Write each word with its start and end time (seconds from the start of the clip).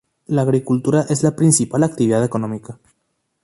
La 0.25 0.41
agricultura 0.41 1.05
es 1.09 1.21
la 1.21 1.35
principal 1.35 1.83
actividad 1.83 2.23
económica. 2.25 2.79